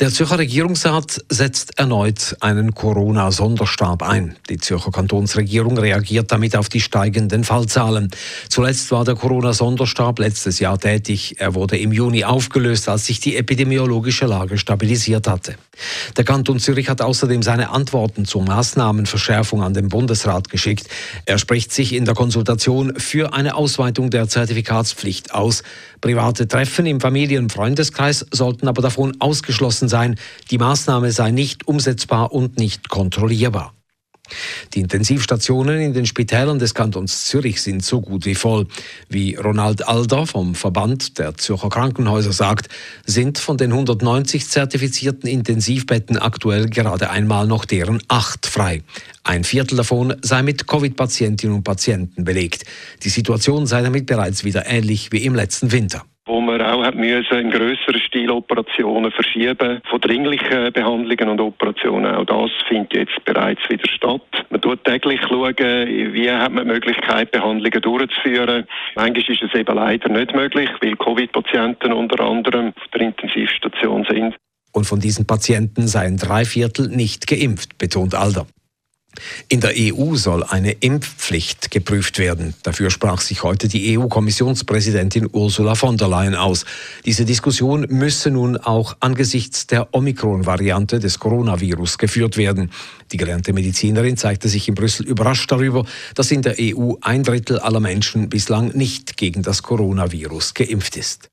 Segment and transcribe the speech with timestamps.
[0.00, 4.36] Der Zürcher Regierungsrat setzt erneut einen Corona-Sonderstab ein.
[4.48, 8.12] Die Zürcher Kantonsregierung reagiert damit auf die steigenden Fallzahlen.
[8.48, 11.40] Zuletzt war der Corona-Sonderstab letztes Jahr tätig.
[11.40, 15.56] Er wurde im Juni aufgelöst, als sich die epidemiologische Lage stabilisiert hatte.
[16.16, 20.88] Der Kanton Zürich hat außerdem seine Antworten zur Maßnahmenverschärfung an den Bundesrat geschickt.
[21.24, 25.62] Er spricht sich in der Konsultation für eine Ausweitung der Zertifikatspflicht aus.
[26.00, 30.16] Private Treffen im Familien- und Freundeskreis sollten aber davon ausgeschlossen sein,
[30.50, 33.77] die Maßnahme sei nicht umsetzbar und nicht kontrollierbar.
[34.74, 38.66] Die Intensivstationen in den Spitälern des Kantons Zürich sind so gut wie voll.
[39.08, 42.68] Wie Ronald Alder vom Verband der Zürcher Krankenhäuser sagt,
[43.06, 48.82] sind von den 190 zertifizierten Intensivbetten aktuell gerade einmal noch deren acht frei.
[49.24, 52.64] Ein Viertel davon sei mit Covid-Patientinnen und Patienten belegt.
[53.02, 56.04] Die Situation sei damit bereits wieder ähnlich wie im letzten Winter
[56.58, 62.14] man auch hat müssen in grösseren Stil Operationen verschieben von dringlichen Behandlungen und Operationen.
[62.14, 64.22] Auch das findet jetzt bereits wieder statt.
[64.50, 68.66] Man tut täglich schauen, wie hat man die Möglichkeit, Behandlungen durchzuführen.
[68.96, 74.34] Manchmal ist es eben leider nicht möglich, weil Covid-Patienten unter anderem auf der Intensivstation sind.
[74.72, 78.46] Und von diesen Patienten seien drei Viertel nicht geimpft, betont Alder.
[79.48, 82.54] In der EU soll eine Impfpflicht geprüft werden.
[82.62, 86.64] Dafür sprach sich heute die EU-Kommissionspräsidentin Ursula von der Leyen aus.
[87.04, 92.70] Diese Diskussion müsse nun auch angesichts der Omikron-Variante des Coronavirus geführt werden.
[93.10, 97.58] Die gelernte Medizinerin zeigte sich in Brüssel überrascht darüber, dass in der EU ein Drittel
[97.58, 101.30] aller Menschen bislang nicht gegen das Coronavirus geimpft ist.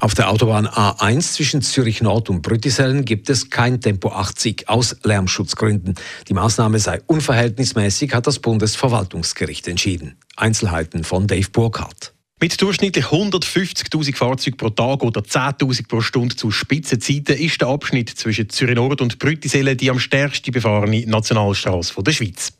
[0.00, 4.96] Auf der Autobahn A1 zwischen Zürich Nord und Brüttisellen gibt es kein Tempo 80 aus
[5.02, 5.94] Lärmschutzgründen.
[6.28, 10.16] Die Maßnahme sei unverhältnismäßig, hat das Bundesverwaltungsgericht entschieden.
[10.36, 12.13] Einzelheiten von Dave Burkhardt.
[12.44, 18.10] Mit durchschnittlich 150.000 Fahrzeugen pro Tag oder 10.000 pro Stunde zu Spitzenzeiten ist der Abschnitt
[18.10, 22.52] zwischen Zürich Nord und Brüttisellen die am stärksten befahrene Nationalstraße der Schweiz.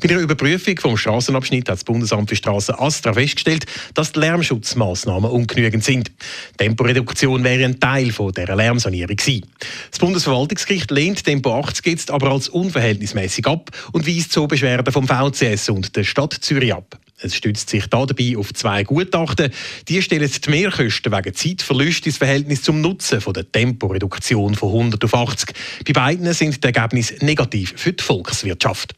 [0.00, 5.28] Bei der Überprüfung vom Straßenabschnitt hat das Bundesamt für Straßen Astra festgestellt, dass die Lärmschutzmaßnahmen
[5.28, 6.12] ungenügend sind.
[6.56, 9.46] Temporeduktion wäre ein Teil von der Lärmsanierung gewesen.
[9.90, 15.08] Das Bundesverwaltungsgericht lehnt Tempo 80 jetzt aber als unverhältnismäßig ab und weist so Beschwerden vom
[15.08, 17.00] VCS und der Stadt Zürich ab.
[17.24, 19.50] Es stützt sich dabei auf zwei Gutachten.
[19.88, 25.14] Die stellen die Mehrkosten wegen Zeitverlust ins Verhältnis zum Nutzen der Temporeduktion von 100 auf
[25.14, 25.54] 80.
[25.86, 28.94] Bei beiden sind die Ergebnisse negativ für die Volkswirtschaft.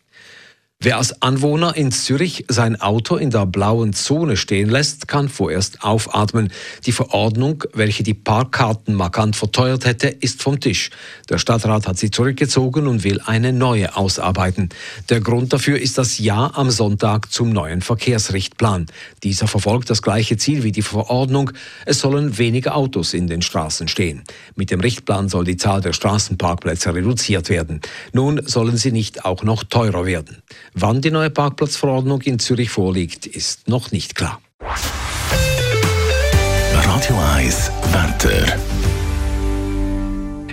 [0.79, 5.83] Wer als Anwohner in Zürich sein Auto in der blauen Zone stehen lässt, kann vorerst
[5.83, 6.53] aufatmen.
[6.85, 10.91] Die Verordnung, welche die Parkkarten markant verteuert hätte, ist vom Tisch.
[11.31, 14.69] Der Stadtrat hat sie zurückgezogen und will eine neue ausarbeiten.
[15.09, 18.85] Der Grund dafür ist das Ja am Sonntag zum neuen Verkehrsrichtplan.
[19.23, 21.53] Dieser verfolgt das gleiche Ziel wie die Verordnung.
[21.87, 24.25] Es sollen weniger Autos in den Straßen stehen.
[24.57, 27.81] Mit dem Richtplan soll die Zahl der Straßenparkplätze reduziert werden.
[28.13, 30.43] Nun sollen sie nicht auch noch teurer werden.
[30.79, 34.43] Wann die neue Parkplatzverordnung in Zürich vorliegt, ist noch nicht klar.
[36.75, 38.59] Radio 1 Wetter.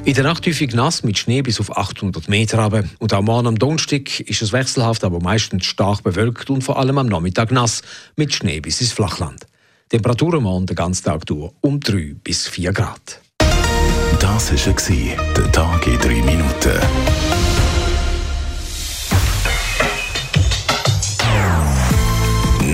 [0.06, 2.85] In der Nacht häufig nass mit Schnee bis auf 800 Meter runter.
[3.00, 6.97] Und am Morgen am Donnerstag ist es wechselhaft, aber meistens stark bewölkt und vor allem
[7.00, 7.81] am Nachmittag nass
[8.16, 9.45] mit Schnee bis ins Flachland.
[9.90, 13.19] Temperaturen morgen den ganzen Tag durch um 3 bis 4 Grad.
[14.22, 17.42] Das war der Tag in 3 Minuten.